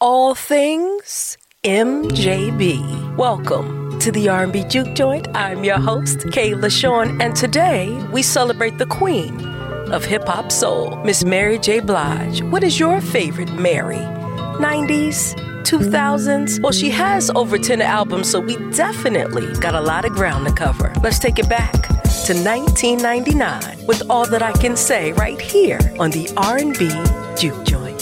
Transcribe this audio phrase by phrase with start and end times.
[0.00, 3.16] all things MJB.
[3.16, 5.26] Welcome to the R&B Juke Joint.
[5.34, 9.44] I'm your host, K'La Shawn, and today we celebrate the queen
[9.90, 11.80] of hip hop soul, Miss Mary J.
[11.80, 12.42] Blige.
[12.44, 13.96] What is your favorite Mary?
[13.96, 15.34] 90s?
[15.64, 16.62] 2000s?
[16.62, 20.52] Well, she has over 10 albums, so we definitely got a lot of ground to
[20.52, 20.94] cover.
[21.02, 26.10] Let's take it back to 1999 with all that I can say right here on
[26.10, 26.88] the R&B
[27.36, 27.97] Juke Joint.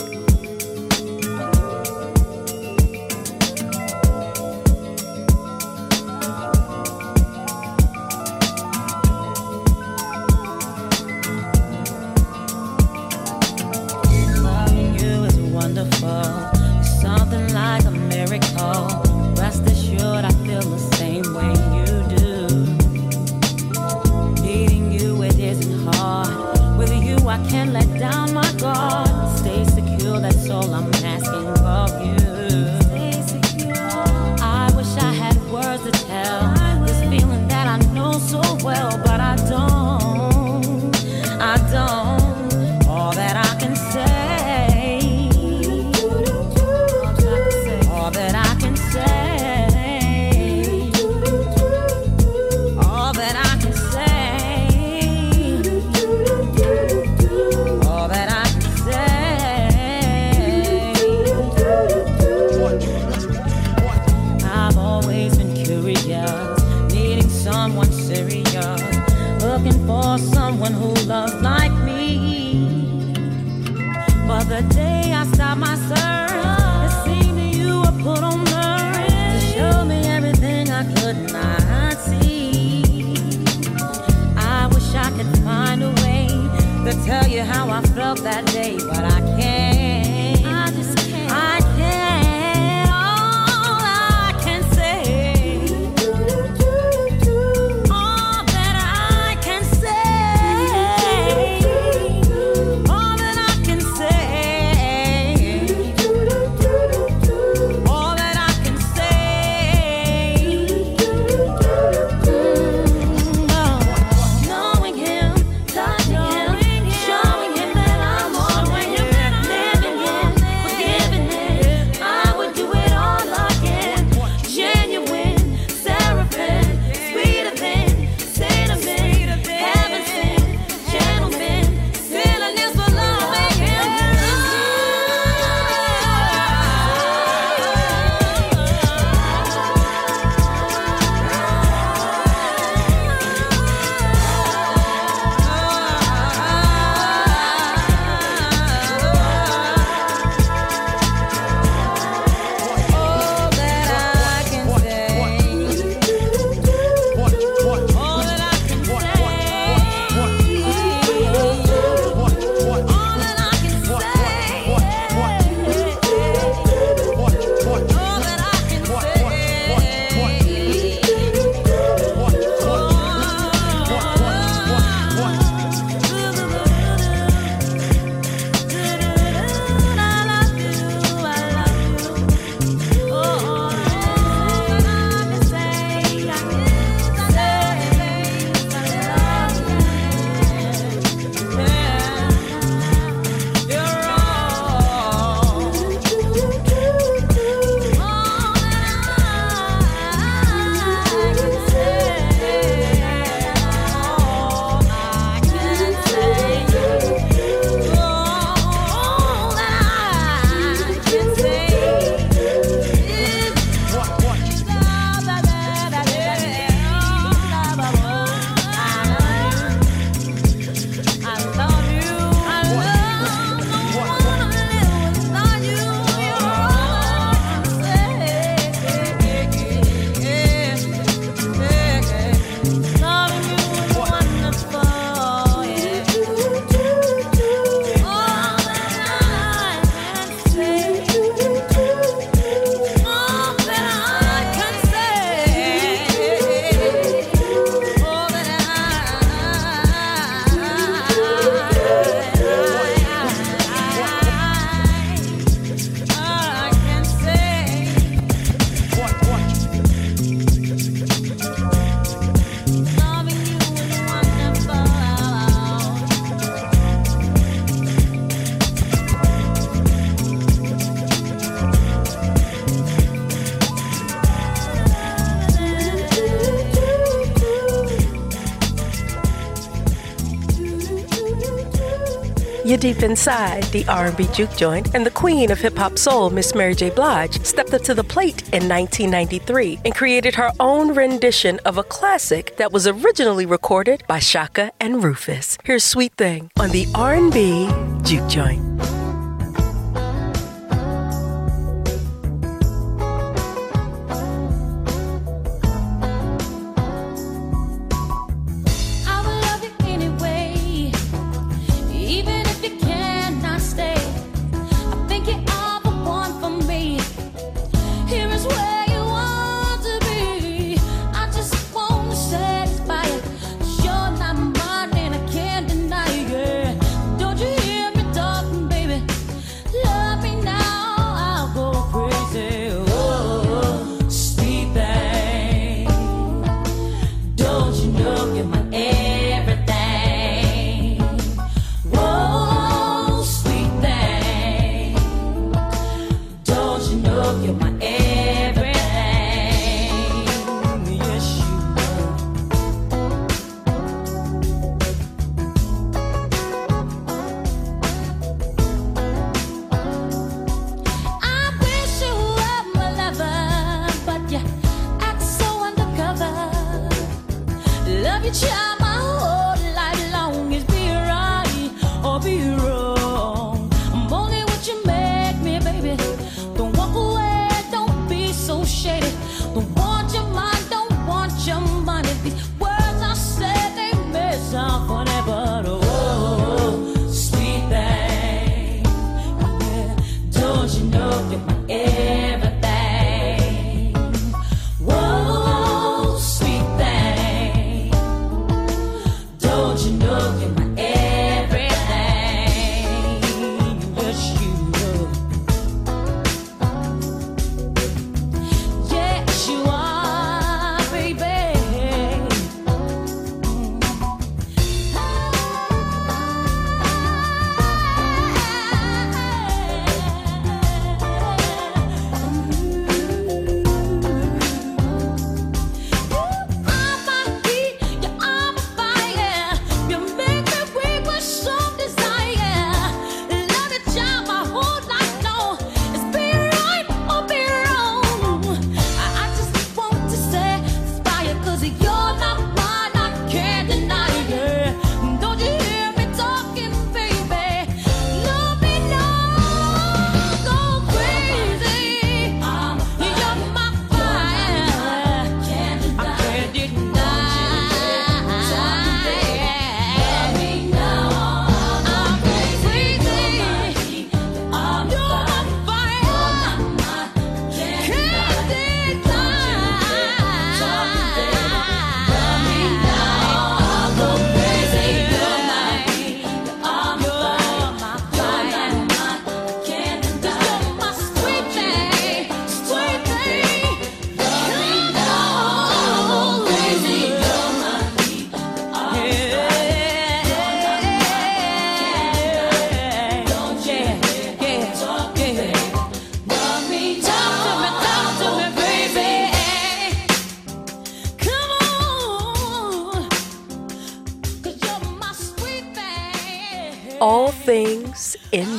[282.87, 286.73] Deep inside, the R&B juke joint and the queen of hip hop soul, Miss Mary
[286.73, 286.89] J.
[286.91, 291.83] Blige, stepped up to the plate in 1993 and created her own rendition of a
[291.83, 295.59] classic that was originally recorded by Chaka and Rufus.
[295.65, 297.69] Here's Sweet Thing on the R&B
[298.05, 298.76] juke joint.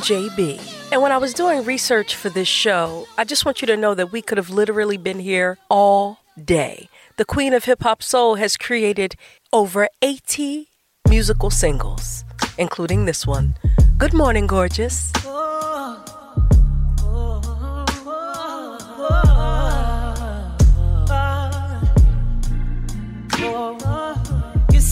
[0.08, 0.58] JB.
[0.90, 3.94] And when I was doing research for this show, I just want you to know
[3.94, 6.88] that we could have literally been here all day.
[7.18, 9.16] The Queen of Hip Hop Soul has created
[9.52, 10.68] over 80
[11.10, 12.24] musical singles,
[12.56, 13.54] including this one.
[13.98, 15.12] Good morning, gorgeous.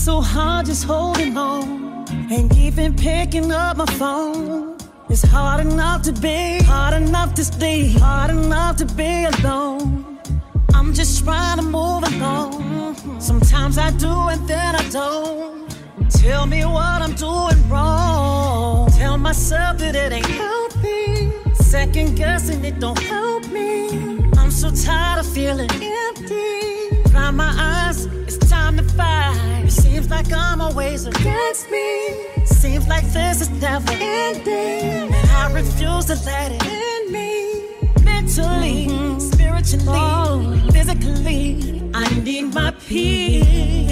[0.07, 4.76] So hard just holding on, ain't even picking up my phone.
[5.09, 10.19] It's hard enough to be, hard enough to stay, hard enough to be alone.
[10.73, 13.21] I'm just trying to move along.
[13.21, 15.69] Sometimes I do and then I don't.
[16.09, 18.91] Tell me what I'm doing wrong.
[18.91, 21.53] Tell myself that it ain't helping.
[21.55, 23.89] Second guessing it don't help me.
[24.37, 26.96] I'm so tired of feeling empty.
[27.17, 29.63] Dry my eyes, it's time to fight.
[29.65, 32.45] It seems like I'm always against me.
[32.45, 35.11] Seems like this is never ending.
[35.11, 37.71] And I refuse to let it end me.
[38.03, 39.19] Mentally, mm-hmm.
[39.19, 40.69] spiritually, oh.
[40.71, 43.91] physically, I need my peace.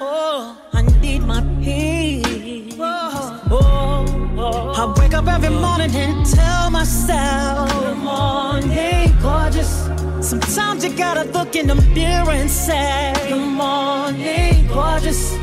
[0.00, 2.76] Oh, I need my peace.
[2.78, 4.74] Oh, oh.
[4.76, 9.89] I wake up every morning and tell myself, Good morning, gorgeous.
[10.30, 15.36] Sometimes you gotta look in the mirror and say, Good morning, gorgeous.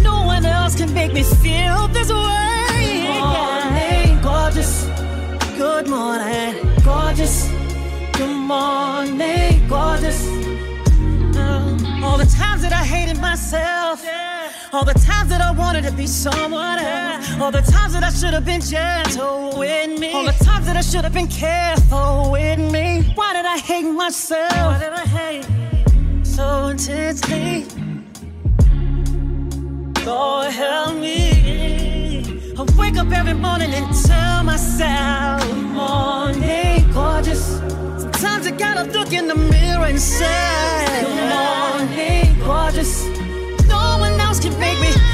[0.00, 3.02] No one else can make me feel this way.
[3.02, 4.84] Good morning, gorgeous.
[5.58, 6.54] Good morning,
[6.84, 7.48] gorgeous.
[8.12, 10.24] Good morning, gorgeous.
[11.36, 14.04] Uh, all the times that I hated myself.
[14.70, 17.40] All the times that I wanted to be someone else.
[17.40, 20.12] All the times that I should have been gentle with me.
[20.12, 23.10] All the times that I should have been careful with me.
[23.14, 24.52] Why did I hate myself?
[24.52, 25.46] Why did I hate
[26.22, 27.64] so intensely?
[30.04, 32.54] Lord help me.
[32.58, 37.56] I wake up every morning and tell myself, Good morning, gorgeous.
[38.02, 43.17] Sometimes I gotta look in the mirror and say, Good morning, gorgeous
[44.40, 45.07] can make me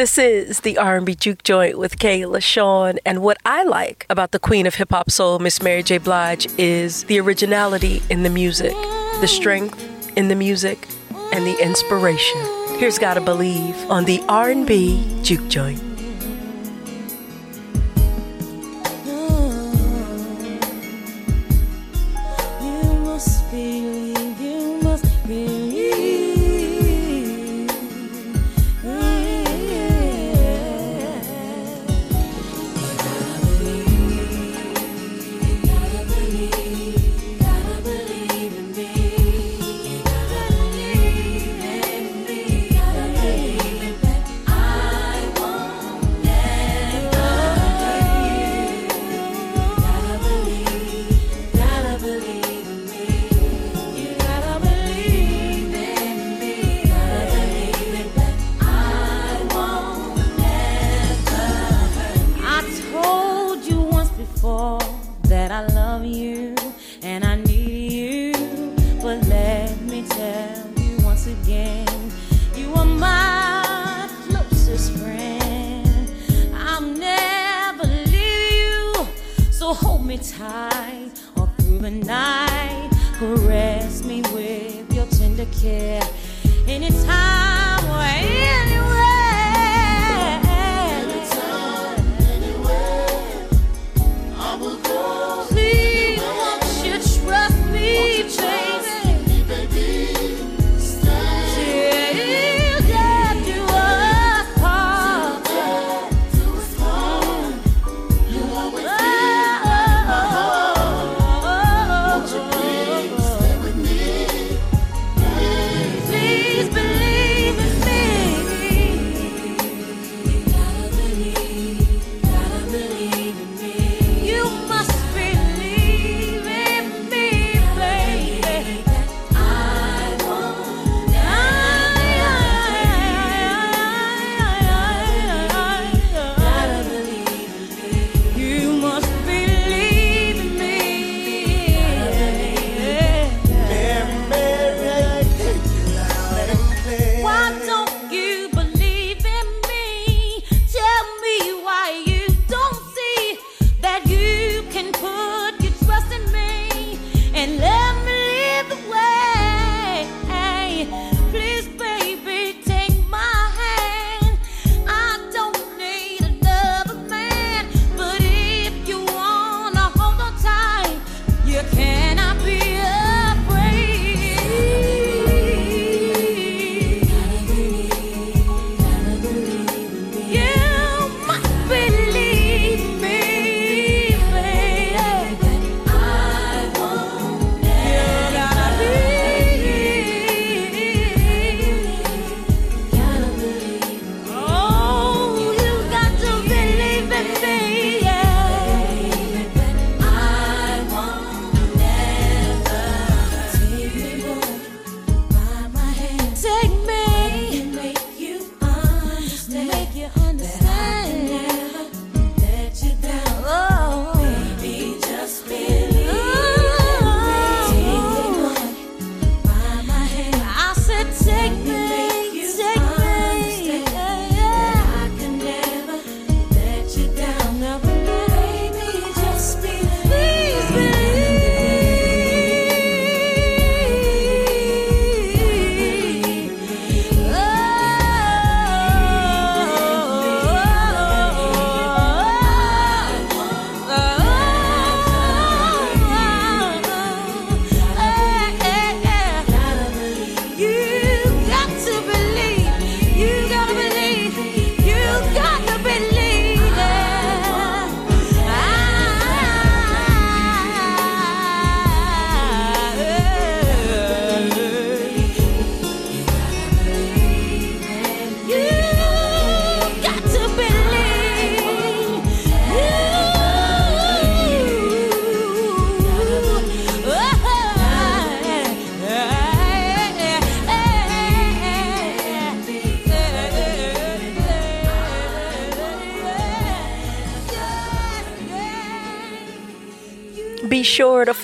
[0.00, 2.98] This is the R&B Juke Joint with K'La Shawn.
[3.04, 5.98] And what I like about the queen of hip hop soul, Miss Mary J.
[5.98, 8.72] Blige, is the originality in the music,
[9.20, 10.88] the strength in the music,
[11.34, 12.40] and the inspiration.
[12.78, 15.89] Here's Gotta Believe on the R&B Juke Joint.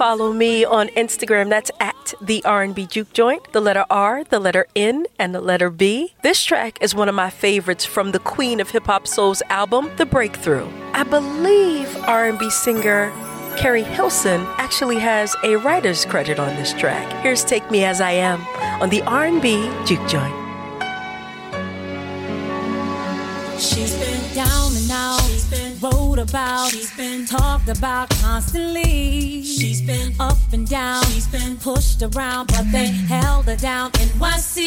[0.06, 1.50] Follow me on Instagram.
[1.50, 3.52] That's at the R&B Juke Joint.
[3.52, 6.14] The letter R, the letter N, and the letter B.
[6.22, 9.90] This track is one of my favorites from the Queen of Hip Hop Soul's album,
[9.96, 10.70] The Breakthrough.
[10.92, 13.10] I believe R&B singer
[13.56, 17.10] Keri Hilson actually has a writer's credit on this track.
[17.24, 18.40] Here's Take Me As I Am
[18.80, 20.45] on the R&B Juke Joint.
[26.18, 26.70] About.
[26.70, 29.42] She's been talked about constantly.
[29.42, 31.04] She's been up and down.
[31.06, 33.92] She's been pushed around, but they held her down.
[33.92, 34.66] NYC.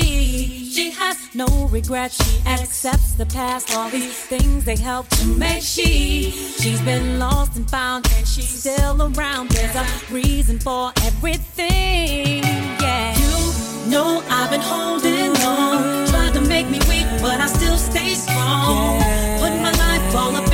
[0.74, 2.16] She has no regrets.
[2.24, 3.76] She accepts the past.
[3.76, 6.32] All these things they help to make she.
[6.32, 9.50] She's been lost and found, and she's still around.
[9.50, 12.44] There's a reason for everything.
[12.84, 13.18] Yeah.
[13.18, 16.08] You know I've been holding on.
[16.08, 19.00] Tried to make me weak, but I still stay strong.
[19.40, 20.49] Put my life all up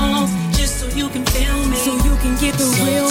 [0.00, 1.76] songs, just so you can feel me.
[1.76, 3.09] So you can get the real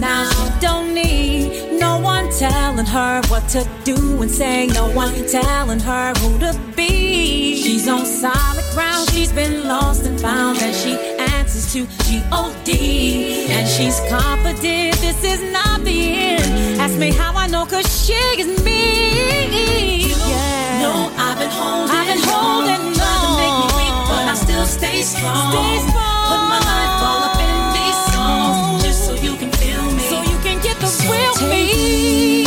[0.00, 0.30] now.
[0.30, 4.66] She don't need no one telling her what to do and say.
[4.68, 7.56] No one telling her who to be.
[7.62, 9.10] She's on solid ground.
[9.10, 13.46] She's been lost and found, and she answers to G-O-D.
[13.50, 16.80] And she's confident this is not the end.
[16.80, 20.12] Ask me how I know, cause she is me.
[20.30, 20.82] Yeah.
[20.84, 22.94] No, I've been holding I've been holding on.
[22.94, 25.50] Trying to make me weak, but I still stay strong.
[25.52, 26.26] Stay strong.
[26.30, 27.41] Put my life all up
[31.04, 32.41] can get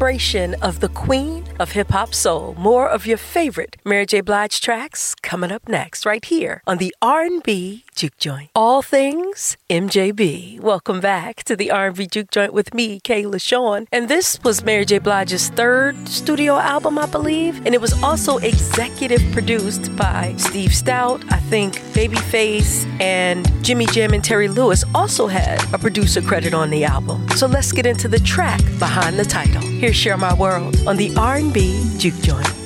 [0.00, 2.54] celebration of the Queen of Hip Hop Soul.
[2.58, 4.22] More of your favorite Mary J.
[4.22, 8.50] Blige tracks coming up next, right here on the R&B Juke Joint.
[8.52, 10.58] All things MJB.
[10.58, 13.86] Welcome back to the R&B Juke Joint with me, K'La Shawn.
[13.92, 14.98] And this was Mary J.
[14.98, 17.64] Blige's third studio album, I believe.
[17.64, 21.22] And it was also executive produced by Steve Stoute.
[21.30, 26.70] I think Babyface and Jimmy Jam and Terry Lewis also had a producer credit on
[26.70, 27.28] the album.
[27.36, 29.62] So let's get into the track behind the title.
[29.62, 32.59] Here's Share My World on the R&B Juke Joint.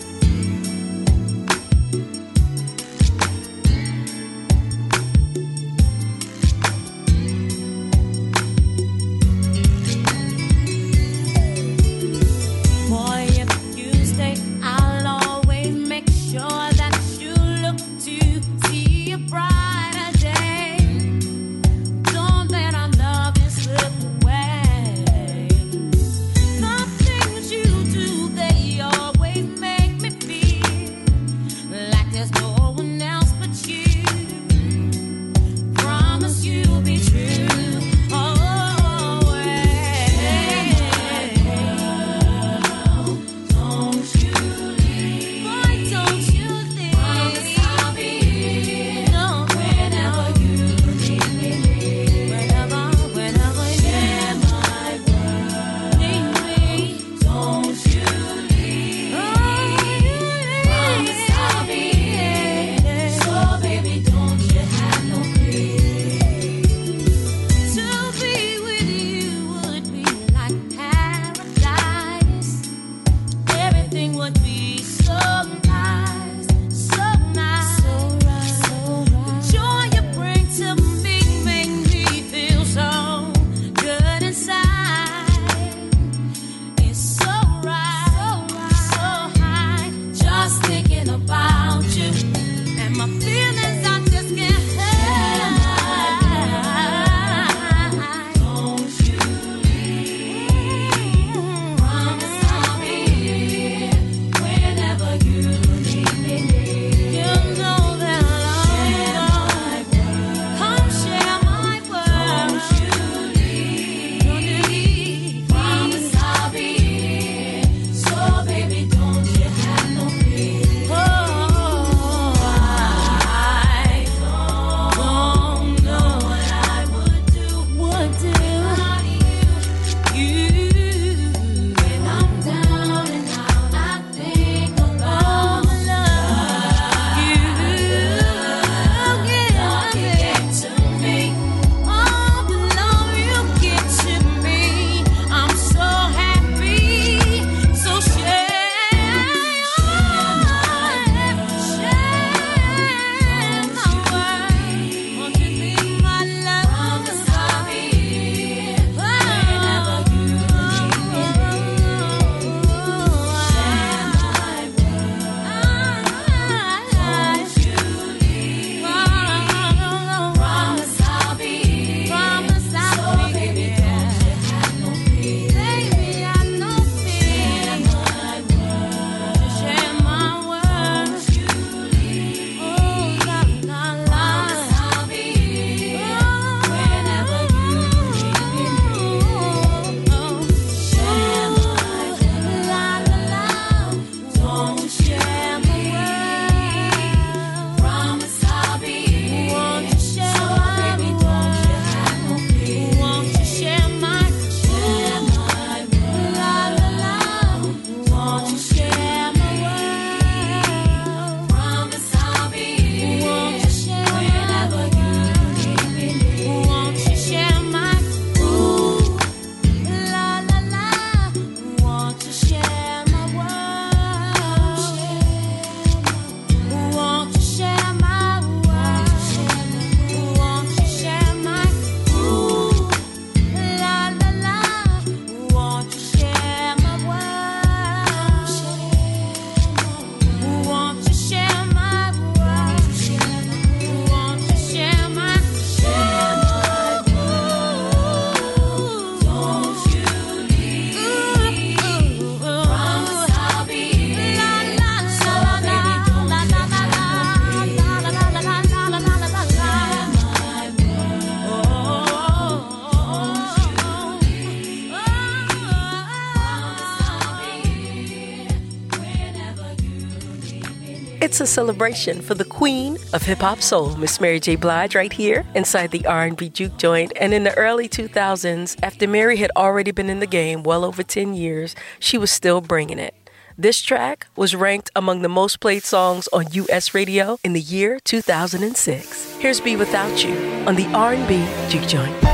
[271.34, 274.54] It's a celebration for the queen of hip hop soul, Miss Mary J.
[274.54, 277.12] Blige, right here inside the R&B juke joint.
[277.16, 281.02] And in the early 2000s, after Mary had already been in the game well over
[281.02, 283.16] 10 years, she was still bringing it.
[283.58, 287.98] This track was ranked among the most played songs on US radio in the year
[288.04, 289.34] 2006.
[289.40, 290.36] Here's Be Without You
[290.68, 292.33] on the R&B juke joint.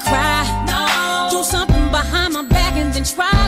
[0.00, 0.42] cry.
[0.66, 1.28] No.
[1.30, 3.39] Do something behind my back and then try.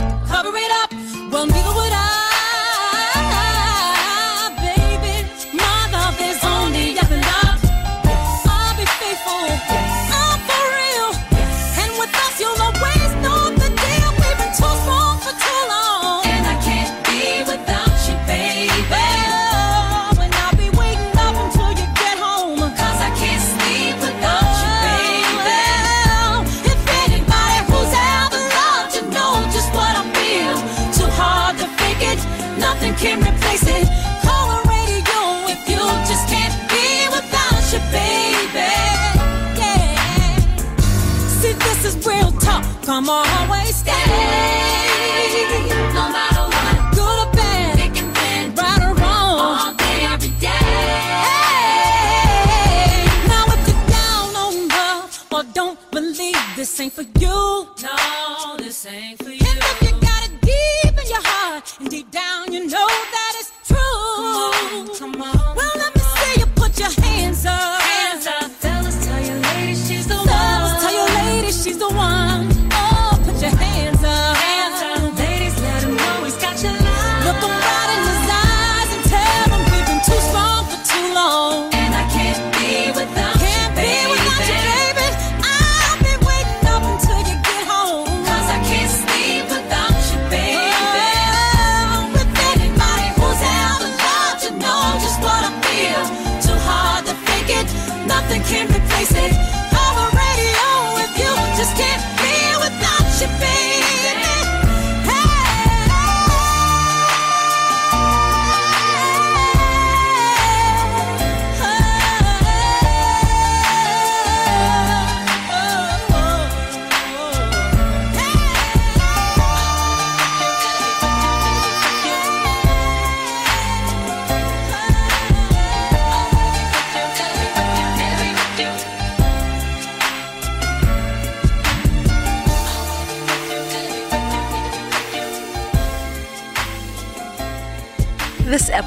[37.91, 38.71] Baby.
[39.59, 40.37] Yeah.
[41.27, 42.63] See, this is real talk.
[42.87, 43.91] Always stay.
[45.93, 47.75] No matter what, good or bad,
[48.57, 50.49] right or wrong, all day, every day.
[53.27, 58.85] Now if you're down on love or don't believe this ain't for you, no, this
[58.85, 59.22] ain't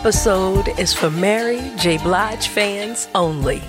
[0.07, 1.99] episode is for Mary J.
[1.99, 3.61] Blige fans only.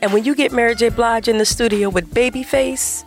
[0.00, 0.88] And when you get Mary J.
[0.88, 3.02] Blige in the studio with Babyface,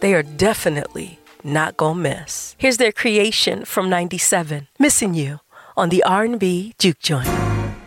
[0.00, 2.56] they are definitely not gonna miss.
[2.58, 5.38] Here's their creation from 97, Missing You,
[5.76, 7.28] on the R&B Juke Joint.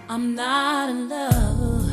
[0.08, 1.92] I'm not in love.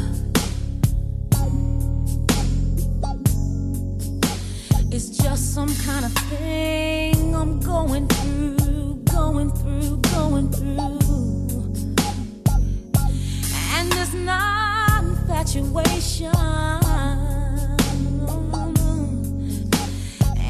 [4.92, 11.07] It's just some kind of thing I'm going through, going through, going through.
[15.00, 16.32] Infatuation.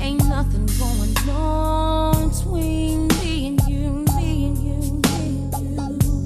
[0.01, 6.19] Ain't nothing going on between me and you, me and you, me and you.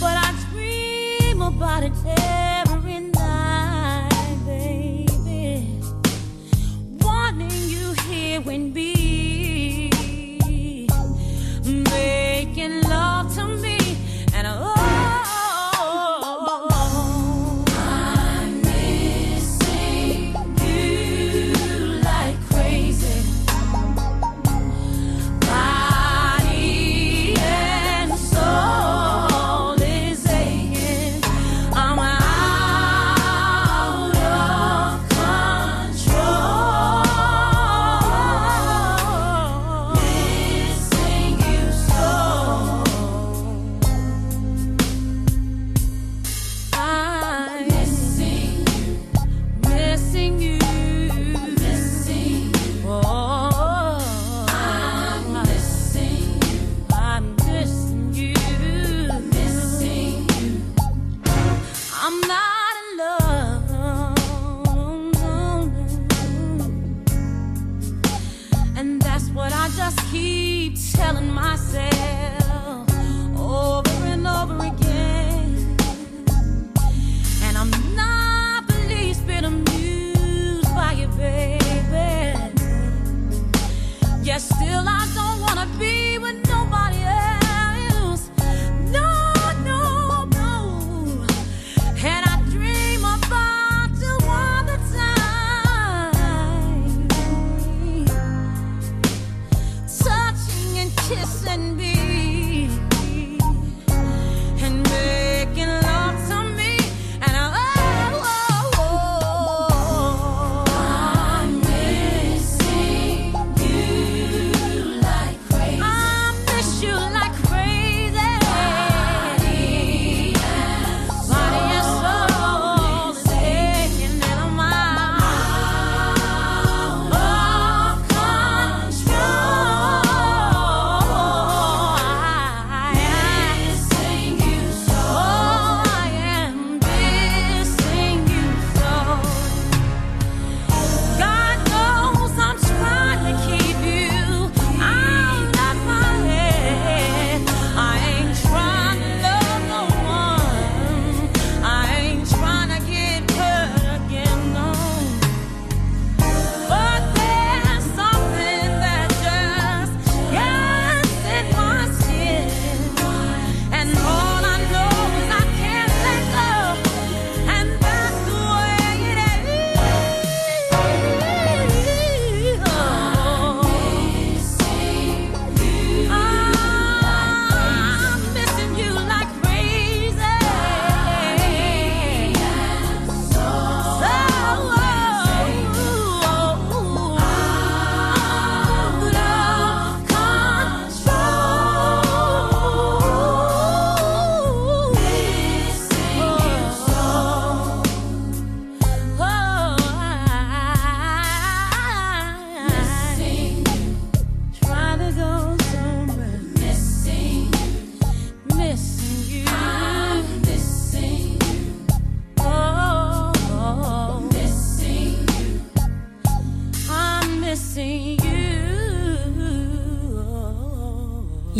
[0.00, 1.94] But I dream about it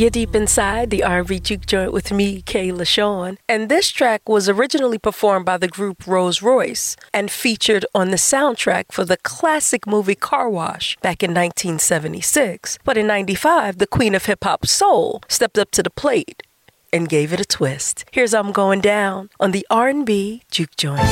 [0.01, 4.48] You're deep inside the R&B juke joint with me, K'La Shawn, and this track was
[4.48, 9.86] originally performed by the group Rose Royce and featured on the soundtrack for the classic
[9.86, 12.78] movie Car Wash back in 1976.
[12.82, 16.44] But in 95, the queen of hip hop soul stepped up to the plate
[16.90, 18.07] and gave it a twist.
[18.11, 21.03] Here's I'm Going Down on the R&B juke joint.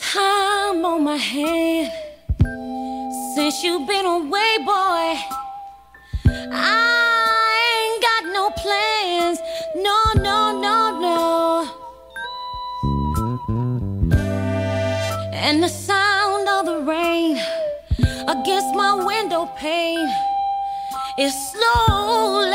[0.00, 2.05] Time on my hand
[3.36, 5.14] since you've been away, boy,
[6.54, 6.80] I
[7.68, 9.38] ain't got no plans.
[9.76, 11.68] No, no, no, no.
[15.34, 17.36] And the sound of the rain
[18.26, 20.08] against my window pane
[21.18, 22.45] is slowly,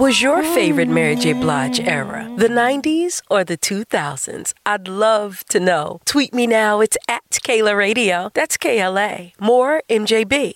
[0.00, 1.34] was your favorite Mary J.
[1.34, 2.26] Blige era?
[2.38, 4.54] The 90s or the 2000s?
[4.64, 6.00] I'd love to know.
[6.06, 6.80] Tweet me now.
[6.80, 8.30] It's at Kayla Radio.
[8.32, 9.32] That's KLA.
[9.38, 10.54] More MJB.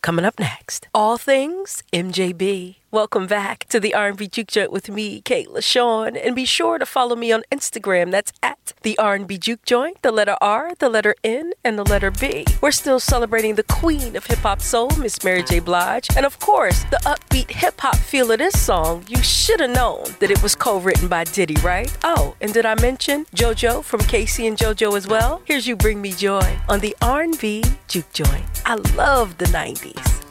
[0.00, 2.76] Coming up next, all things MJB.
[2.96, 6.86] Welcome back to the R&B Juke Joint with me, K'La Shawn, and be sure to
[6.86, 8.10] follow me on Instagram.
[8.10, 12.10] That's at the R&B Juke Joint, the letter R, the letter N, and the letter
[12.10, 12.46] B.
[12.62, 15.58] We're still celebrating the queen of hip hop soul, Miss Mary J.
[15.58, 19.04] Blige, and of course, the upbeat hip hop feel of this song.
[19.08, 21.94] You should have known that it was co-written by Diddy, right?
[22.02, 25.42] Oh, and did I mention JoJo from K-Ci and JoJo as well?
[25.44, 28.46] Here's you bring me joy on the R&B Juke Joint.
[28.64, 30.25] I love the 90s.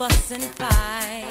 [0.00, 1.28] And fight.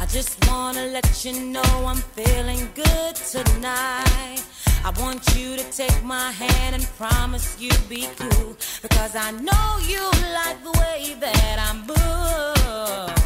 [0.00, 4.42] I just wanna let you know I'm feeling good tonight.
[4.84, 8.56] I want you to take my hand and promise you'll be cool.
[8.80, 13.20] Because I know you like the way that I'm moved.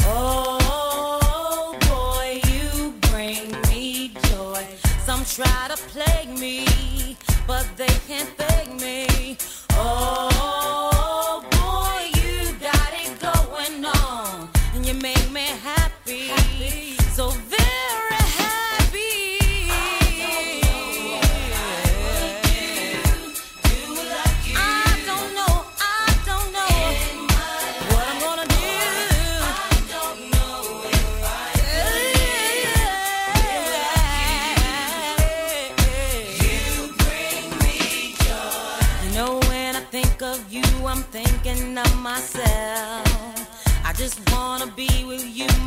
[0.00, 4.64] Oh boy, you bring me joy.
[5.04, 7.16] Some try to plague me,
[7.46, 9.36] but they can't fake me.
[9.70, 10.35] Oh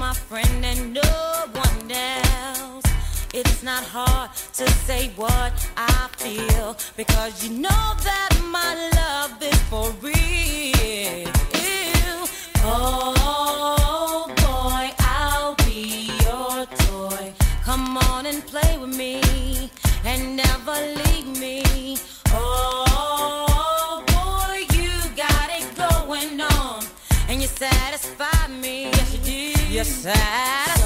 [0.10, 1.12] my friend, and no
[1.54, 2.84] one else.
[3.32, 9.60] It's not hard to say what I feel because you know that my love is
[9.70, 11.30] for real.
[12.64, 17.26] Oh boy, I'll be your toy.
[17.64, 19.22] Come on and play with me
[20.06, 21.98] and never leave me.
[22.32, 26.84] Oh boy, you got it going on,
[27.28, 28.30] and you satisfy me.
[28.30, 28.39] Yes,
[29.70, 30.79] you do.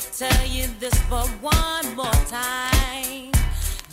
[0.00, 3.30] To tell you this but one more time.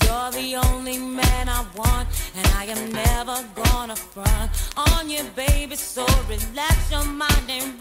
[0.03, 5.75] You're the only man I want, and I am never gonna front on you, baby.
[5.75, 7.80] So relax your mind and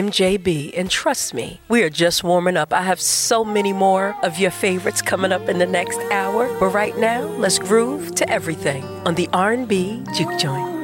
[0.00, 2.72] MJB, and trust me, we are just warming up.
[2.72, 6.48] I have so many more of your favorites coming up in the next hour.
[6.58, 10.79] But right now, let's groove to everything on the R&B Juke Joint.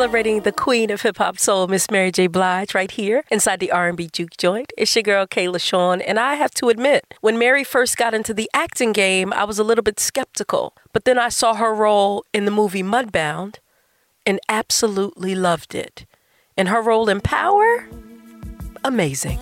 [0.00, 2.26] Celebrating the queen of hip hop soul, Miss Mary J.
[2.26, 4.72] Blige, right here inside the R&B Juke Joint.
[4.78, 8.32] It's your girl K'La Shawn, and I have to admit, when Mary first got into
[8.32, 10.74] the acting game, I was a little bit skeptical.
[10.94, 13.56] But then I saw her role in the movie Mudbound
[14.24, 16.06] and absolutely loved it.
[16.56, 17.86] And her role in Power,
[18.82, 19.38] amazing.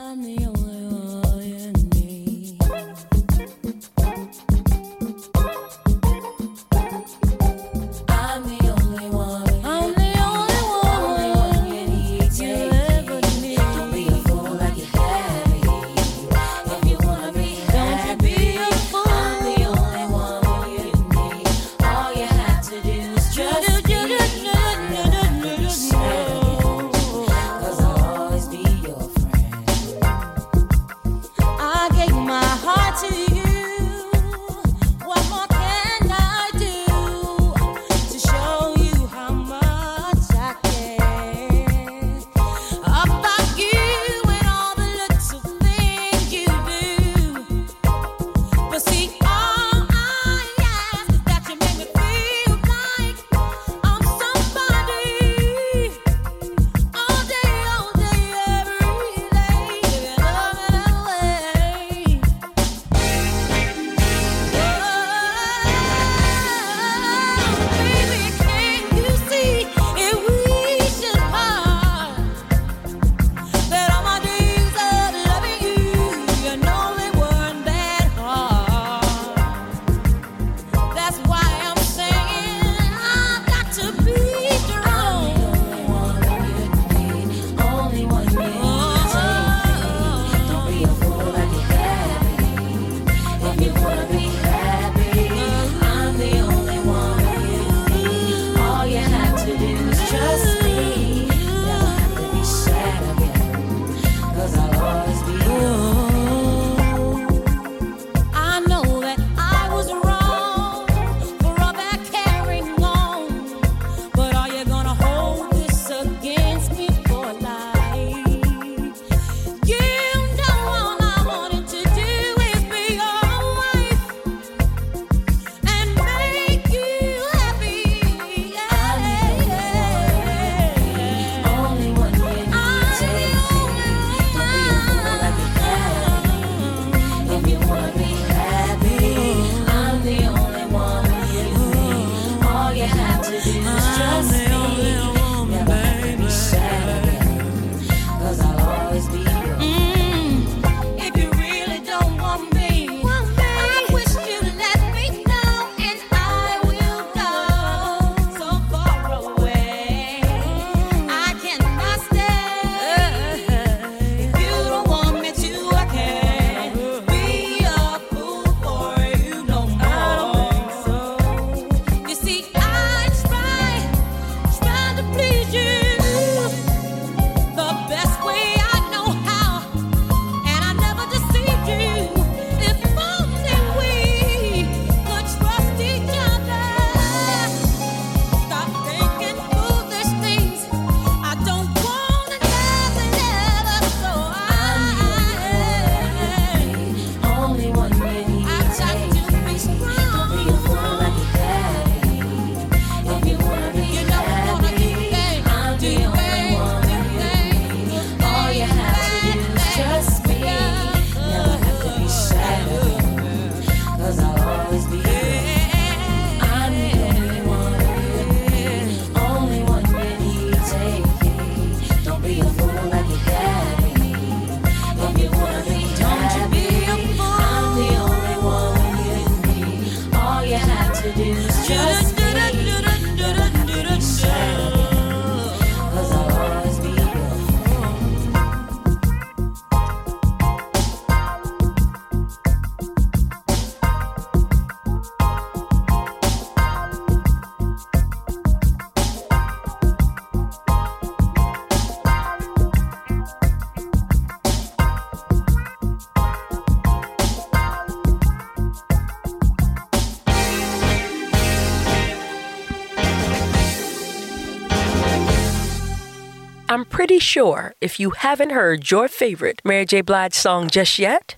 [267.08, 270.02] Pretty sure if you haven't heard your favorite Mary J.
[270.02, 271.36] Blige song just yet,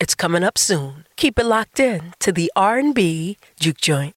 [0.00, 1.04] it's coming up soon.
[1.16, 4.14] Keep it locked in to the R&B Juke Joint.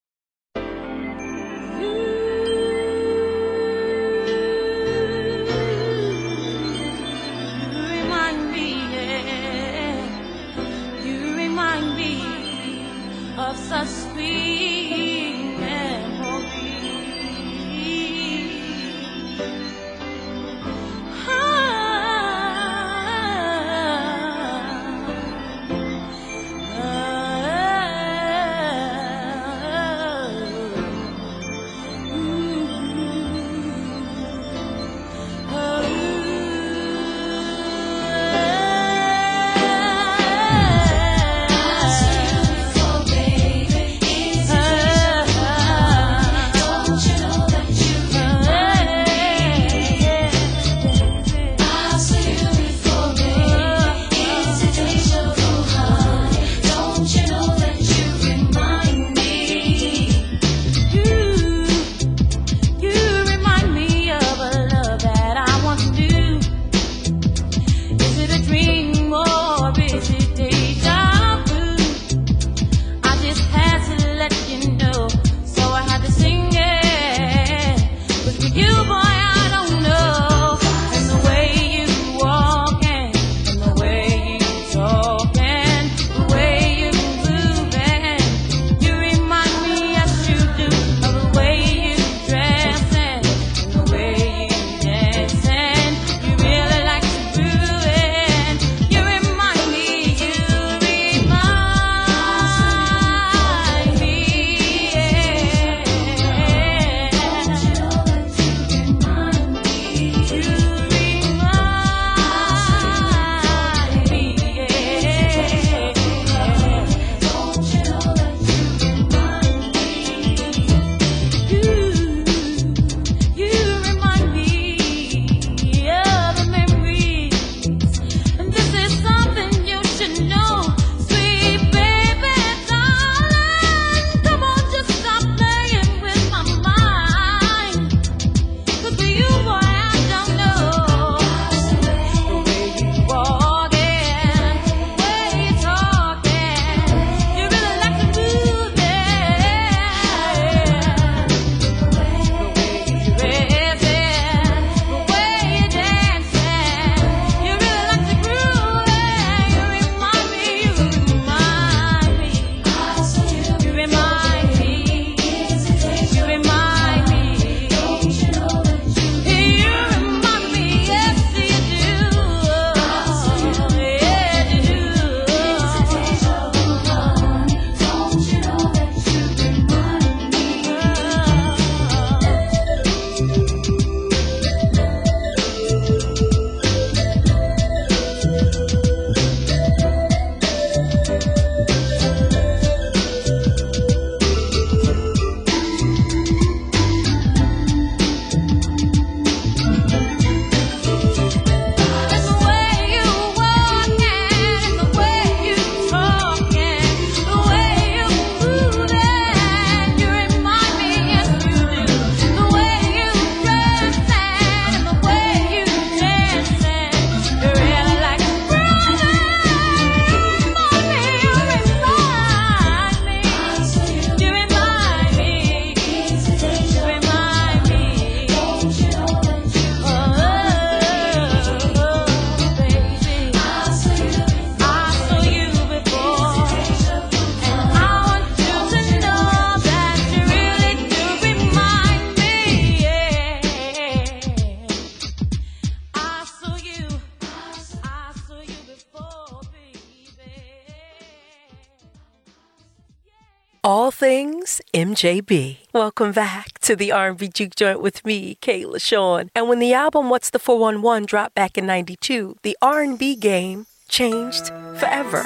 [254.93, 255.57] MJB.
[255.73, 259.31] Welcome back to the R&B Juke Joint with me, K'La Shawn.
[259.33, 264.49] And when the album What's the 411 dropped back in 92, the R&B game changed
[264.77, 265.23] forever.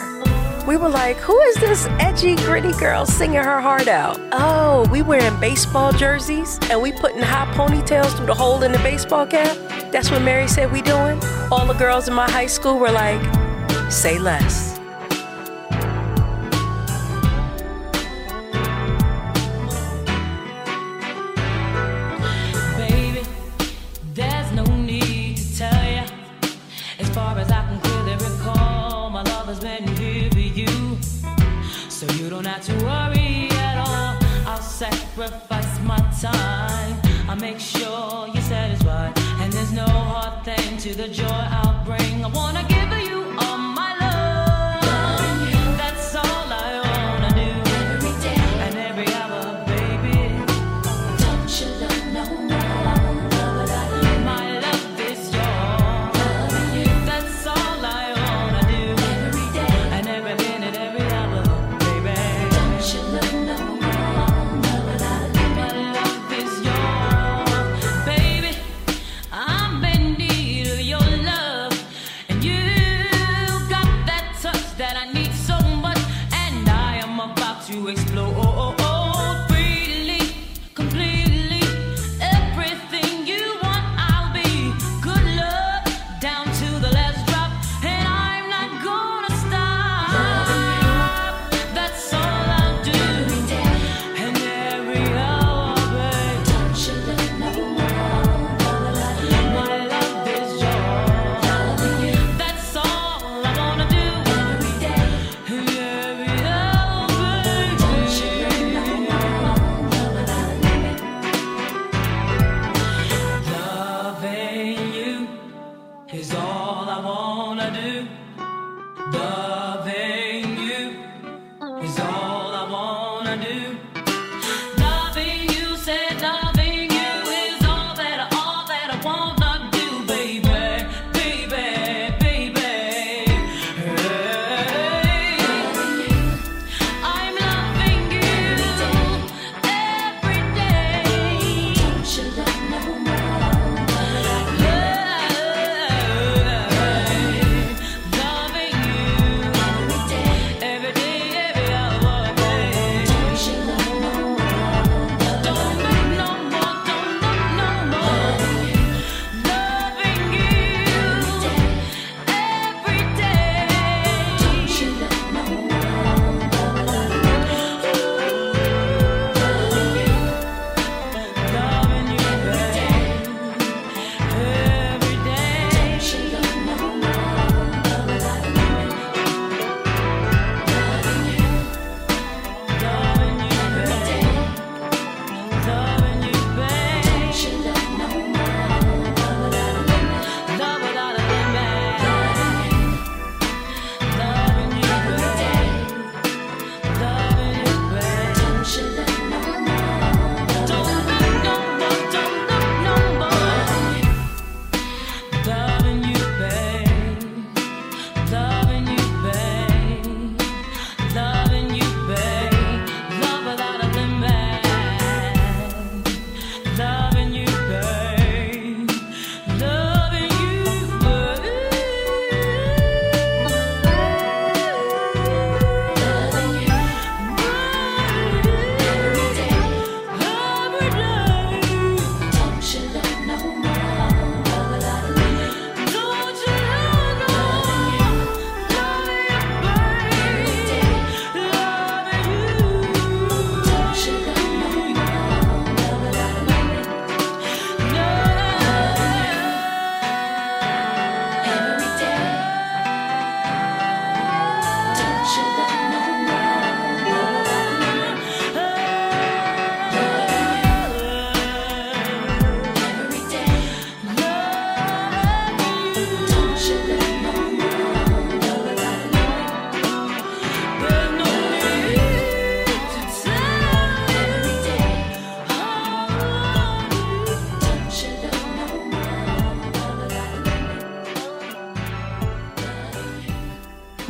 [0.65, 4.17] We were like, who is this edgy, gritty girl singing her heart out?
[4.31, 8.79] Oh, we wearing baseball jerseys and we putting high ponytails through the hole in the
[8.79, 9.57] baseball cap?
[9.91, 11.21] That's what Mary said we doing?
[11.51, 13.21] All the girls in my high school were like,
[13.91, 14.66] say less.
[32.67, 34.17] to worry at all.
[34.45, 36.99] I'll sacrifice my time.
[37.29, 39.13] I'll make sure you're satisfied.
[39.39, 41.76] And there's no hard thing to the joy I'll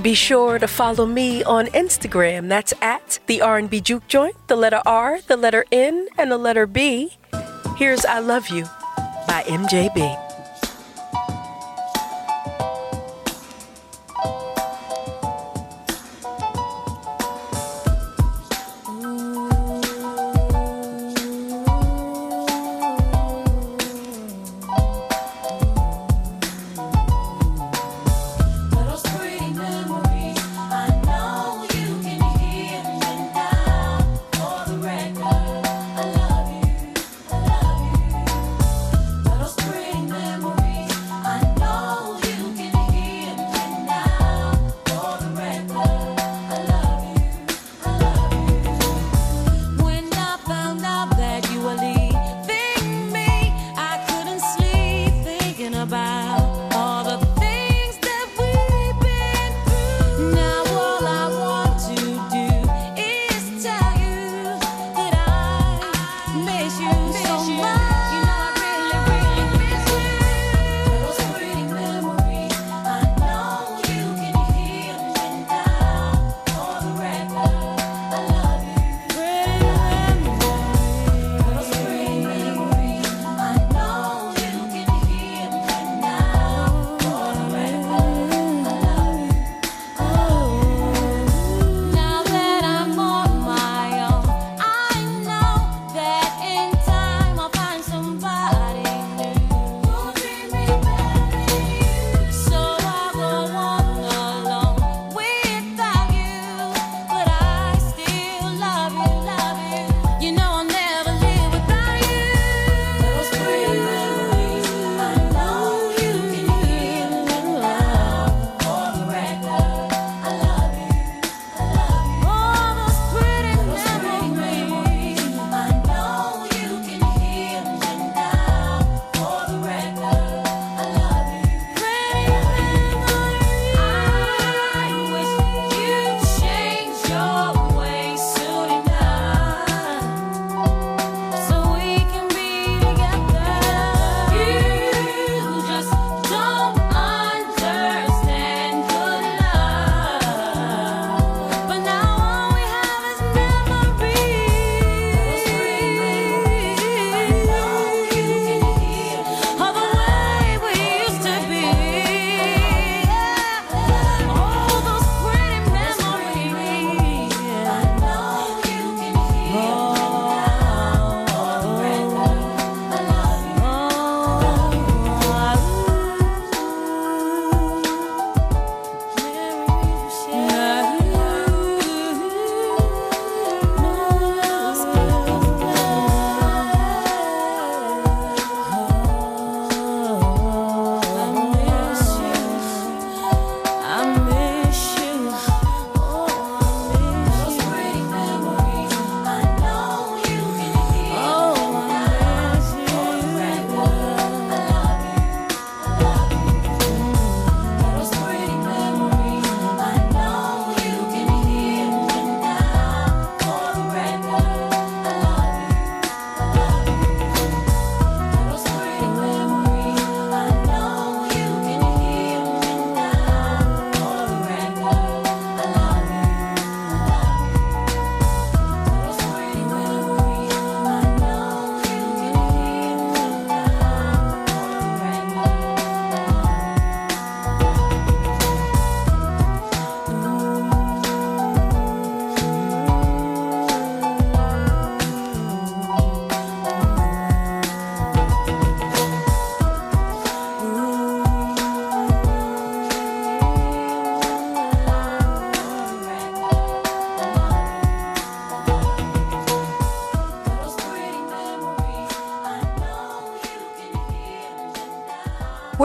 [0.08, 2.48] Be sure to follow me on Instagram.
[2.48, 6.66] That's at the R&B Juke Joint, the letter R, the letter N, and the letter
[6.66, 7.18] B.
[7.76, 8.64] Here's I Love You
[9.28, 10.27] by MJB.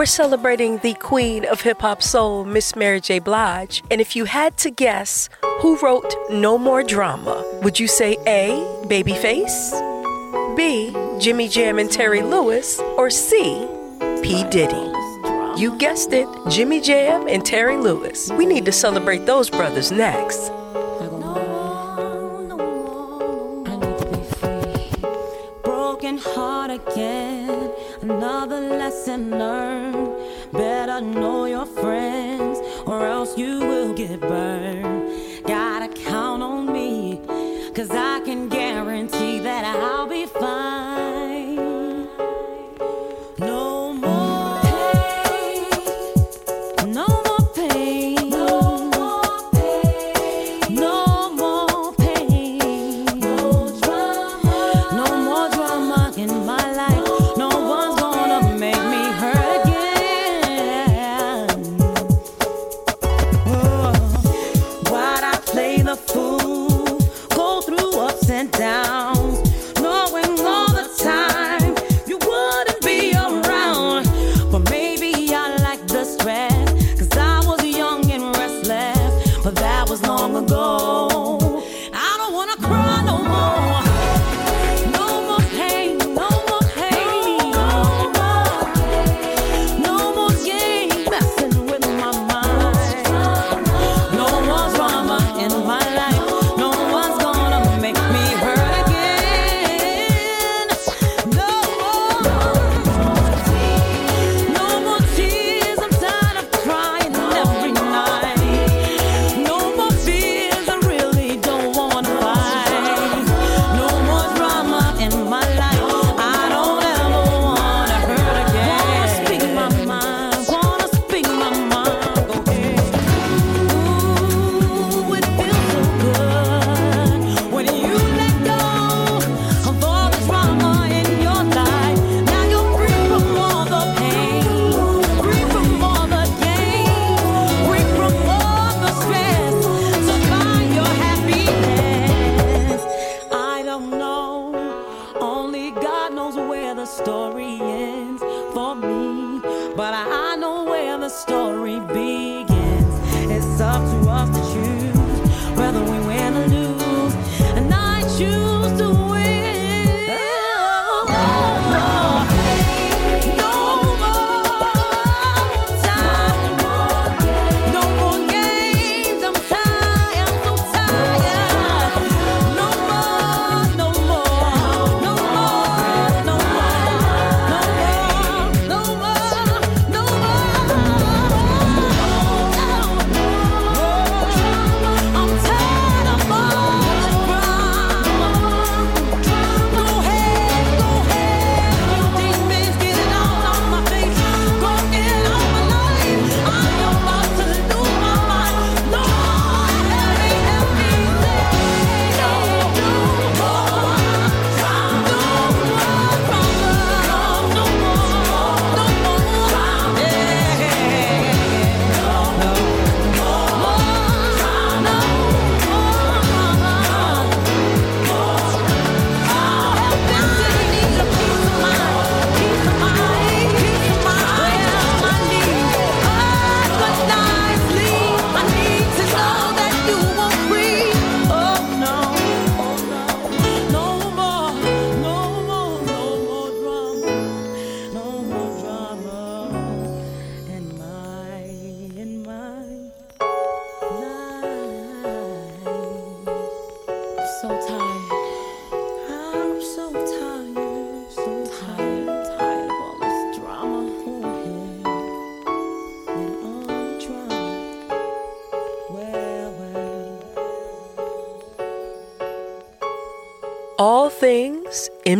[0.03, 3.19] We're celebrating the queen of hip hop soul, Miss Mary J.
[3.19, 3.81] Blige.
[3.89, 5.29] And if you had to guess
[5.61, 8.49] who wrote No More Drama, would you say A,
[8.87, 9.71] Babyface,
[10.57, 13.65] B, Jimmy Jam and Terry Lewis, or C,
[14.21, 14.43] P.
[14.49, 14.91] Diddy?
[15.55, 18.29] You guessed it, Jimmy Jam and Terry Lewis.
[18.33, 20.51] We need to celebrate those brothers next.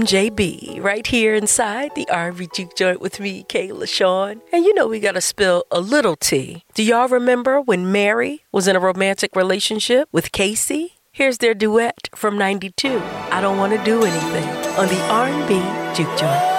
[0.04, 4.42] MJB right here inside the R&B Juke joint with me, K'La Shawn.
[4.52, 6.64] And you know we gotta spill a little tea.
[6.74, 10.96] Do y'all remember when Mary was in a romantic relationship with K-Ci?
[11.14, 13.02] Here's their duet from 92,
[13.32, 16.53] I Don't Wanna Do Anything, on the R&B Juke joint.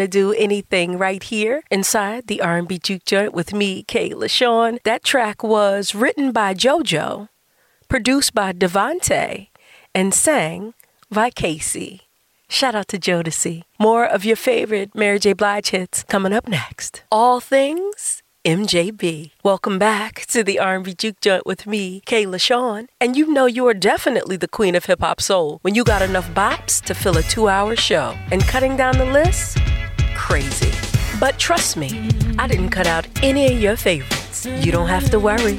[0.00, 4.78] want to do anything right here inside the R&B Juke Joint with me, K'La Shawn.
[4.84, 7.28] That track was written by JoJo,
[7.88, 9.48] produced by DeVante,
[9.94, 10.72] and sang
[11.10, 12.00] by K-Ci.
[12.48, 13.64] Shout out to Jodeci.
[13.78, 15.34] More of your favorite Mary J.
[15.34, 17.02] Blige hits coming up next.
[17.12, 19.32] All things MJB.
[19.44, 22.88] Welcome back to the R&B Juke Joint with me, K'La Shawn.
[22.98, 26.00] And you know you are definitely the queen of hip hop soul when you got
[26.00, 28.16] enough bops to fill a two-hour show.
[28.32, 29.58] And cutting down the list
[30.20, 30.70] crazy.
[31.18, 34.44] But trust me, I didn't cut out any of your favorites.
[34.44, 35.58] You don't have to worry.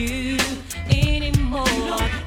[0.00, 0.38] you
[0.88, 2.19] anymore.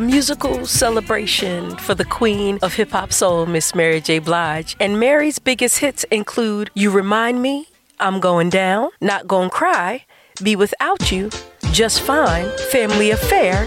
[0.00, 4.18] a musical celebration for the queen of hip hop soul, Miss Mary J.
[4.18, 4.76] Blige.
[4.80, 7.66] And Mary's biggest hits include You Remind Me,
[7.98, 10.06] I'm Going Down, Not Gonna Cry,
[10.42, 11.30] Be Without You,
[11.72, 13.66] Just Fine, Family Affair,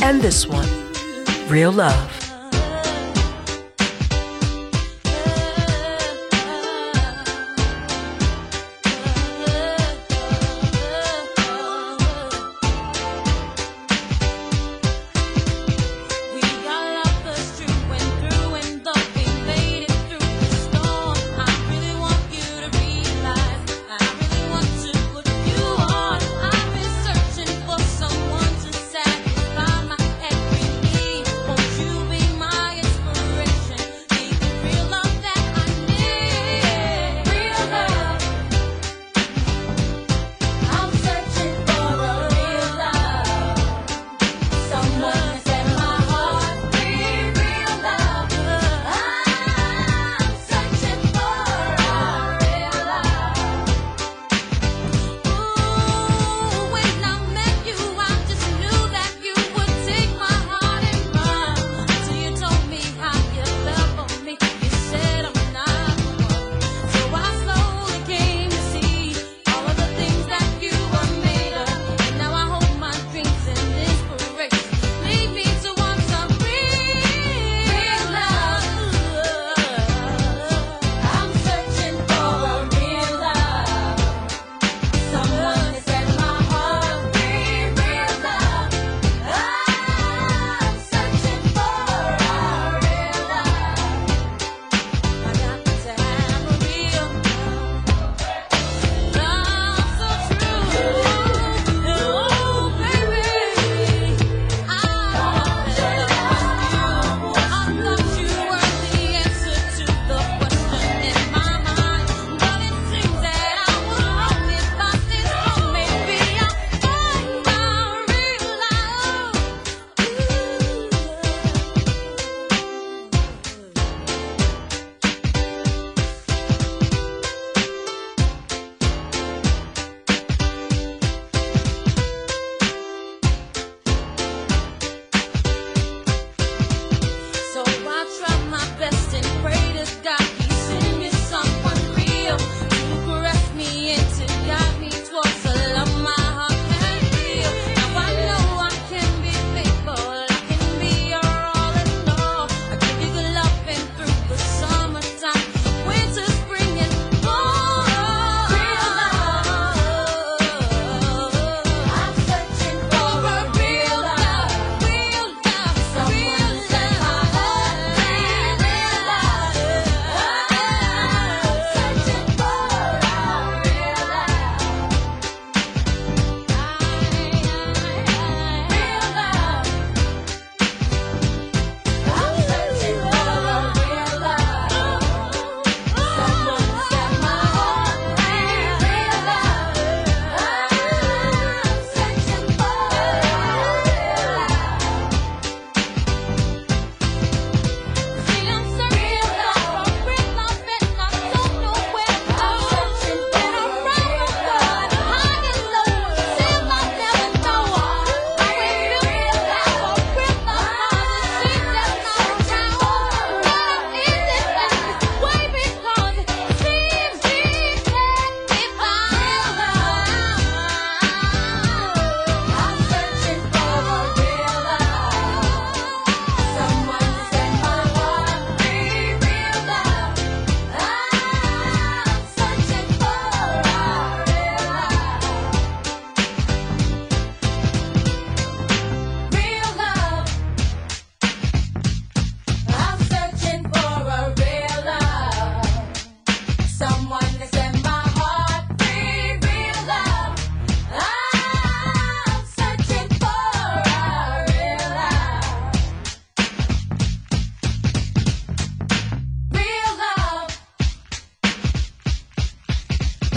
[0.00, 0.68] and this one,
[1.48, 2.13] Real Love.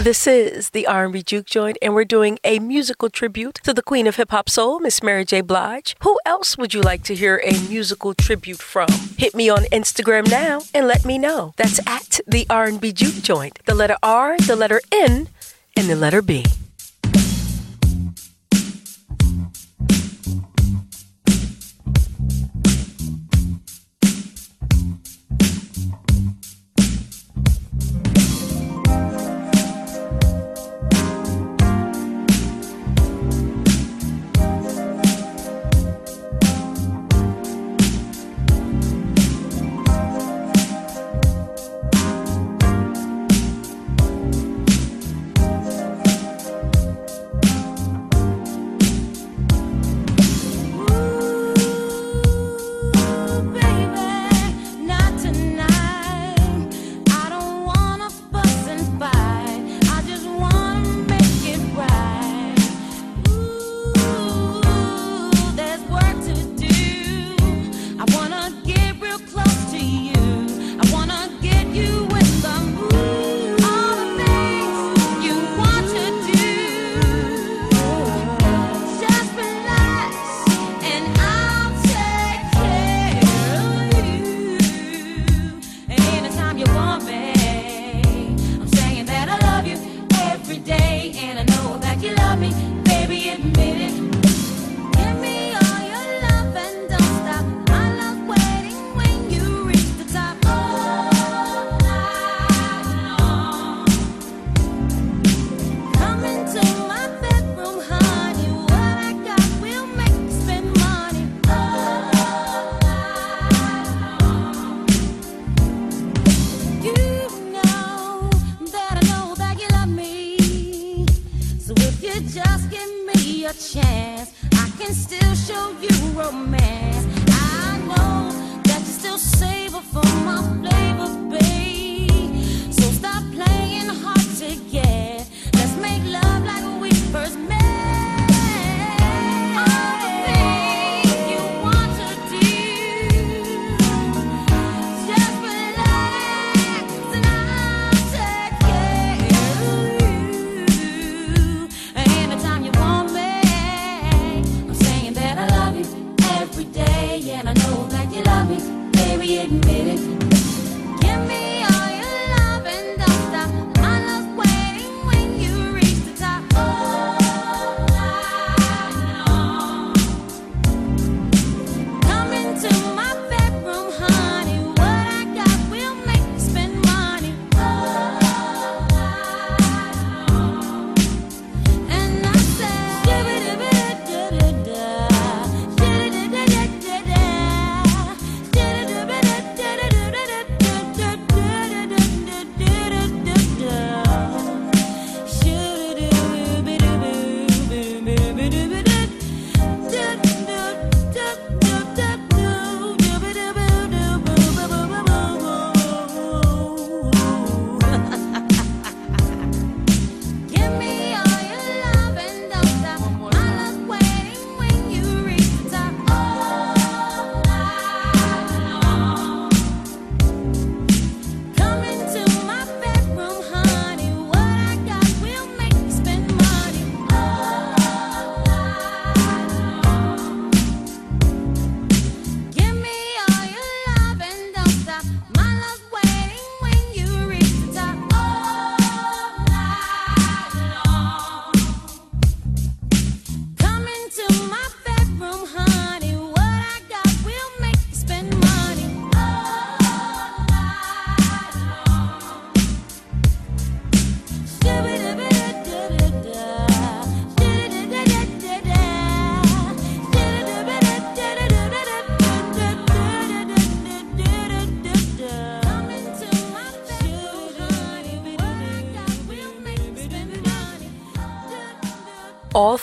[0.08, 4.06] This is the R&B Juke Joint, and we're doing a musical tribute to the queen
[4.06, 5.42] of hip hop soul, Miss Mary J.
[5.42, 5.96] Blige.
[6.00, 8.88] Who else would you like to hear a musical tribute from?
[9.18, 11.52] Hit me on Instagram now and let me know.
[11.58, 13.58] That's at the R&B Juke Joint.
[13.66, 15.28] The letter R, the letter N,
[15.76, 16.46] and the letter B.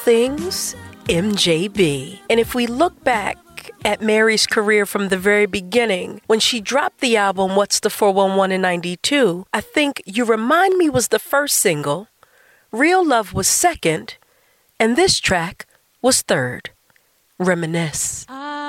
[0.05, 0.75] things
[1.05, 2.19] MJB.
[2.29, 3.37] And if we look back
[3.83, 8.51] at Mary's career from the very beginning, when she dropped the album What's the 411
[8.51, 12.07] in 92, I think You Remind Me was the first single,
[12.71, 14.17] Real Love was second,
[14.79, 15.65] and this track
[16.03, 16.69] was third.
[17.39, 18.27] Reminisce.
[18.29, 18.64] I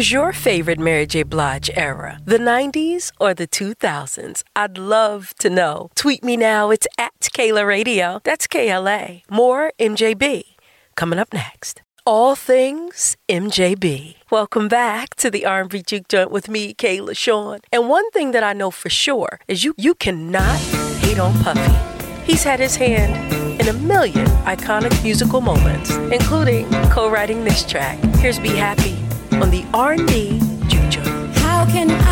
[0.00, 1.24] was your favorite Mary J.
[1.24, 2.20] Blige era?
[2.24, 4.42] The 90s or the 2000s?
[4.56, 5.90] I'd love to know.
[5.94, 6.70] Tweet me now.
[6.70, 8.22] It's at K'La Radio.
[8.24, 9.20] That's KLA.
[9.28, 10.56] More MJB
[10.94, 11.82] coming up next.
[12.06, 14.14] All things MJB.
[14.30, 17.58] Welcome back to the R&B Juke Joint with me, K'La Shawn.
[17.70, 20.58] And one thing that I know for sure is you you cannot
[21.04, 21.76] hate on Puffy.
[22.24, 23.12] He's had his hand
[23.60, 27.98] in a million iconic musical moments, including co-writing this track.
[28.16, 28.96] Here's Be Happy
[29.42, 30.38] on the R&B
[30.68, 31.00] Juju.
[31.40, 32.09] How can I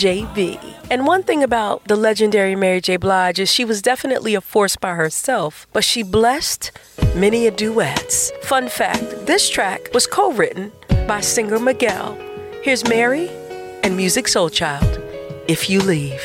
[0.00, 0.58] JB.
[0.90, 2.96] And one thing about the legendary Mary J.
[2.96, 6.72] Blige is she was definitely a force by herself, but she blessed
[7.14, 8.32] many a duets.
[8.44, 10.72] Fun fact this track was co written
[11.06, 12.16] by singer Miguel.
[12.62, 13.28] Here's Mary
[13.82, 15.02] and Musiq Soulchild,
[15.48, 16.24] If You Leave.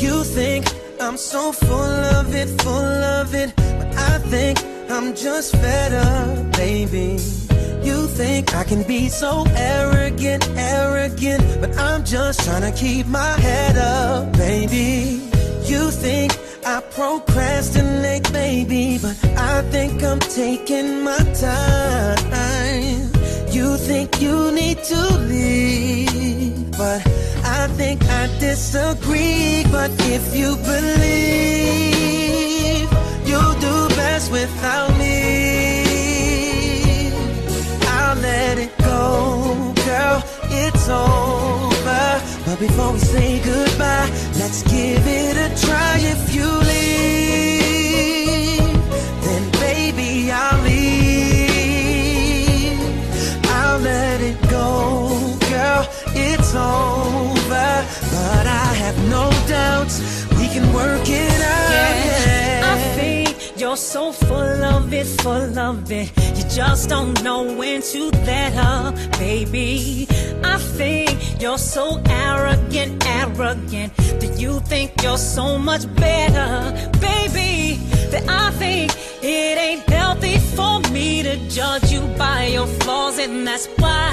[0.00, 0.64] You think
[1.02, 6.56] I'm so full of it, full of it, but I think I'm just fed up,
[6.56, 7.18] baby.
[7.82, 13.32] You think I can be so arrogant, arrogant, but I'm just trying to keep my
[13.40, 15.20] head up, baby.
[15.64, 16.32] You think
[16.66, 23.10] I procrastinate, baby, but I think I'm taking my time.
[23.50, 27.02] You think you need to leave, but
[27.44, 29.64] I think I disagree.
[29.70, 31.93] But if you believe,
[34.26, 35.92] do without me,
[37.82, 40.22] I'll let it go, girl.
[40.50, 42.22] It's over.
[42.46, 45.98] But before we say goodbye, let's give it a try.
[45.98, 47.82] If you leave,
[49.24, 50.84] then baby, I'll leave.
[53.46, 55.86] I'll let it go, girl.
[56.14, 57.84] It's over.
[58.14, 60.00] But I have no doubts
[60.38, 61.70] we can work it out.
[61.70, 62.72] Yeah.
[62.72, 63.23] I think
[63.64, 66.12] you're so full of it, full of it.
[66.36, 70.06] You just don't know when to let up, baby.
[70.44, 76.50] I think you're so arrogant, arrogant that you think you're so much better,
[77.00, 77.80] baby.
[78.12, 78.92] That I think
[79.22, 84.10] it ain't healthy for me to judge you by your flaws, and that's why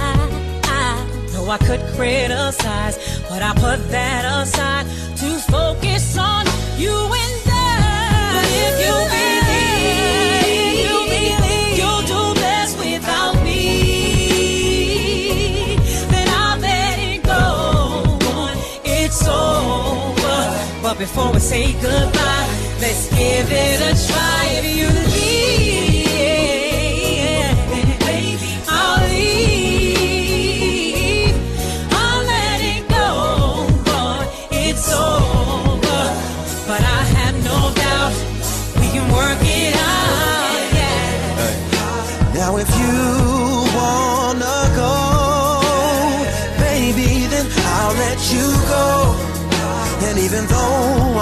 [0.64, 2.95] I know I could criticize,
[3.28, 4.86] but I put that aside
[5.18, 6.45] to focus on
[6.78, 8.32] you and I.
[8.36, 9.31] But if you
[21.02, 22.48] before we say goodbye,
[22.80, 24.44] let's give it a try.
[24.60, 25.81] If you leave,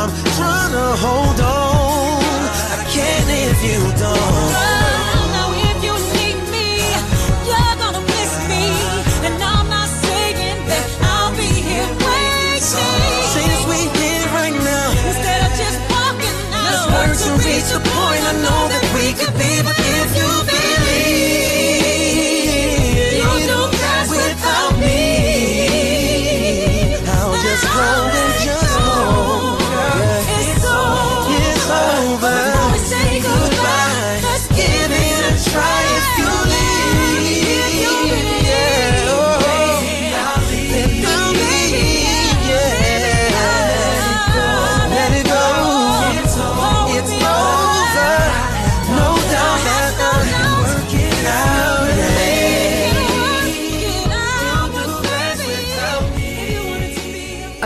[0.02, 1.69] I'm trying to hold on,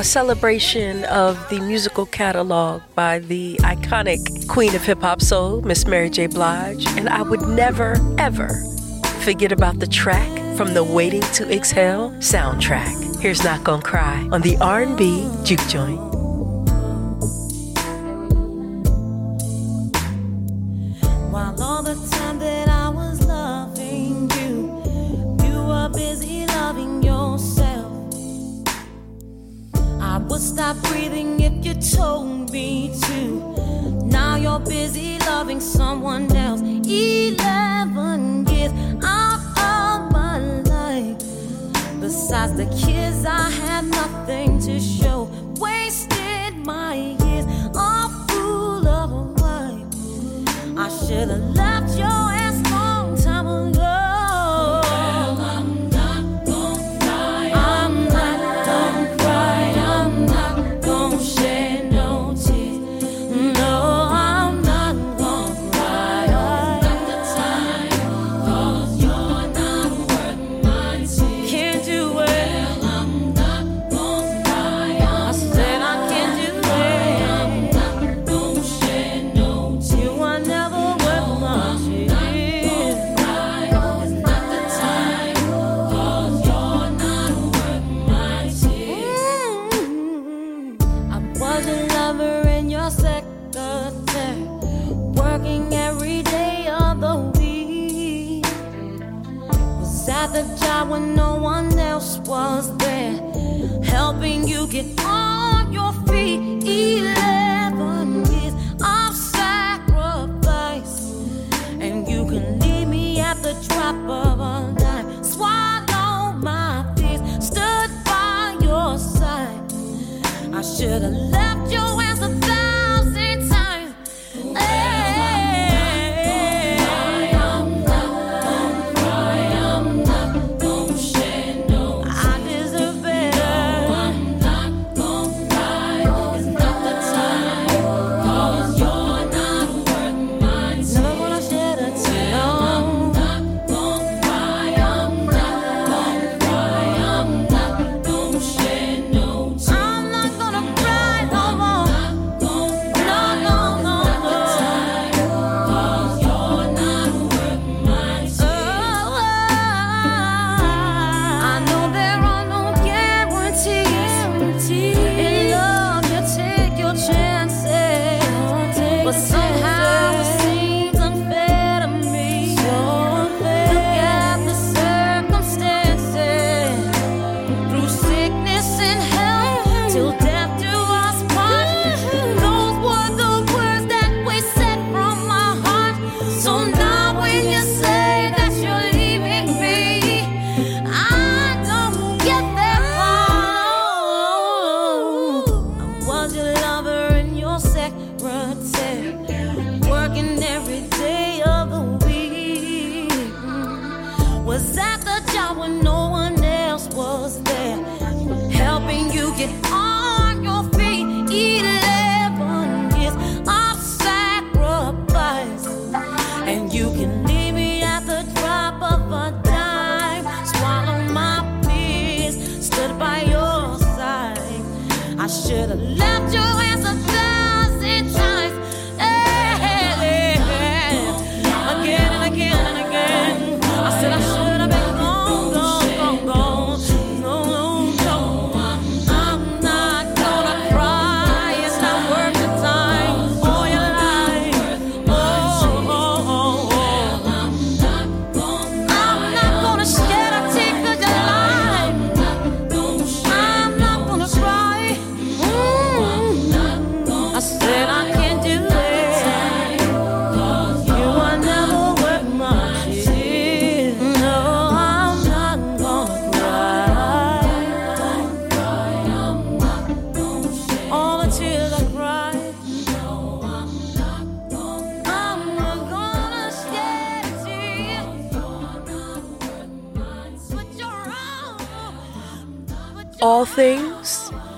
[0.03, 5.87] A celebration of the musical catalog by the iconic queen of hip hop soul, Miss
[5.87, 6.27] Mary J.
[6.27, 6.85] Blige.
[6.97, 8.49] And I would never, ever
[9.21, 10.27] forget about the track
[10.57, 13.21] from the Waiting to Exhale soundtrack.
[13.21, 16.22] Here's Not Gonna Cry on the R&B Juke Joint.
[34.59, 36.61] Busy loving someone else.
[36.61, 38.71] Eleven years
[39.03, 41.17] out of my life.
[41.99, 45.29] Besides the kids, I had nothing to show.
[45.59, 50.77] Wasted my years, a fool of a wife.
[50.77, 51.52] I should have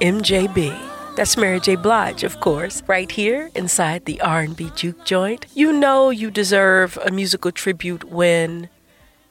[0.06, 0.72] MJB.
[1.16, 1.76] That's Mary J.
[1.76, 5.48] Blige, of course, right here inside the R&B Juke Joint.
[5.56, 8.70] You know you deserve a musical tribute when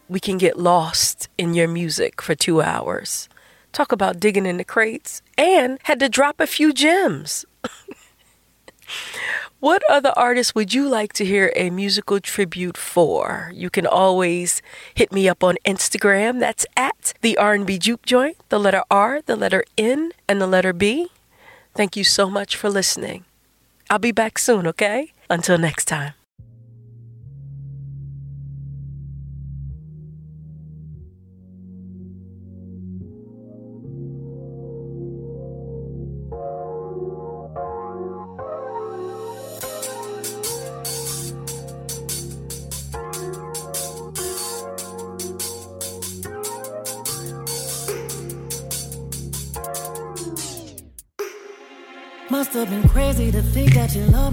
[0.09, 3.29] we can get lost in your music for two hours.
[3.71, 7.45] Talk about digging in the crates and had to drop a few gems.
[9.65, 13.51] What other artists would you like to hear a musical tribute for?
[13.55, 14.61] You can always
[14.93, 16.39] hit me up on Instagram.
[16.39, 20.75] That's at the R&B Juke Joint, the letter R, the letter N, and the letter
[20.75, 21.09] B.
[21.75, 23.25] Thank you so much for listening.
[23.89, 25.15] I'll be back soon, okay?
[25.31, 26.13] Until next time.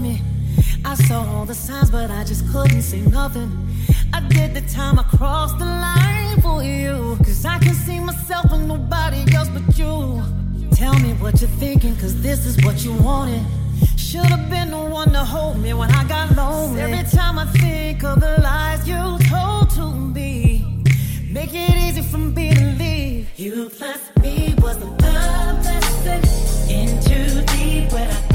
[0.02, 0.22] Me.
[0.84, 3.50] I saw all the signs, but I just couldn't see nothing.
[4.14, 7.18] I did the time I crossed the line for you.
[7.20, 10.22] Cause I can see myself in nobody else but you.
[10.74, 13.44] Tell me what you're thinking, cause this is what you wanted.
[13.96, 16.82] Should've been the one to hold me when I got lonely.
[16.82, 20.84] Every time I think of the lies you told to me,
[21.30, 23.40] make it easy for me to leave.
[23.40, 25.66] You plus me was the love
[26.70, 27.44] into
[27.94, 28.31] where I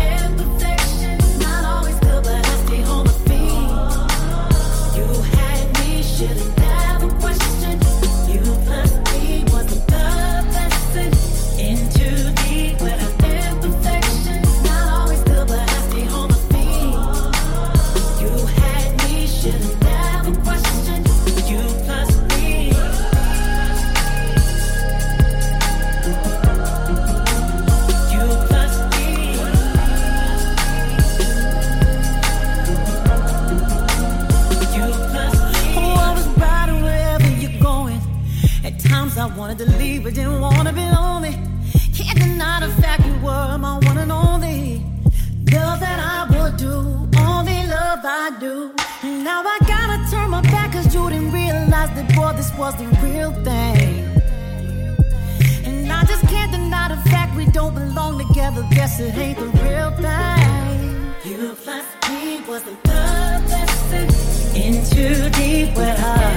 [58.86, 61.14] Guess it ain't the real thing.
[61.24, 64.06] You plus me was the love lesson
[64.54, 66.35] in too deep where I